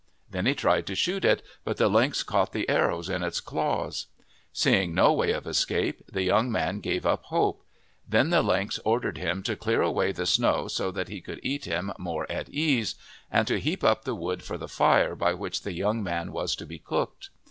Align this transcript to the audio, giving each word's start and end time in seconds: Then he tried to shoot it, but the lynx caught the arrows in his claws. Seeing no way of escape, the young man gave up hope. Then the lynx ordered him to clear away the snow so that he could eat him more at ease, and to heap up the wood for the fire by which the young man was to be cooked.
Then 0.31 0.47
he 0.47 0.55
tried 0.55 0.87
to 0.87 0.95
shoot 0.95 1.23
it, 1.23 1.43
but 1.63 1.77
the 1.77 1.87
lynx 1.87 2.23
caught 2.23 2.53
the 2.53 2.67
arrows 2.67 3.07
in 3.07 3.21
his 3.21 3.39
claws. 3.39 4.07
Seeing 4.51 4.95
no 4.95 5.13
way 5.13 5.31
of 5.31 5.45
escape, 5.45 6.01
the 6.11 6.23
young 6.23 6.51
man 6.51 6.79
gave 6.79 7.05
up 7.05 7.25
hope. 7.25 7.63
Then 8.09 8.31
the 8.31 8.41
lynx 8.41 8.79
ordered 8.83 9.19
him 9.19 9.43
to 9.43 9.55
clear 9.55 9.83
away 9.83 10.11
the 10.11 10.25
snow 10.25 10.67
so 10.67 10.89
that 10.89 11.09
he 11.09 11.21
could 11.21 11.39
eat 11.43 11.65
him 11.65 11.93
more 11.99 12.25
at 12.31 12.49
ease, 12.49 12.95
and 13.29 13.45
to 13.45 13.59
heap 13.59 13.83
up 13.83 14.03
the 14.03 14.15
wood 14.15 14.41
for 14.41 14.57
the 14.57 14.67
fire 14.67 15.13
by 15.15 15.35
which 15.35 15.61
the 15.61 15.73
young 15.73 16.01
man 16.01 16.31
was 16.31 16.55
to 16.55 16.65
be 16.65 16.79
cooked. 16.79 17.29